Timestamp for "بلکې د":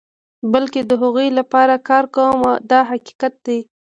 0.53-0.91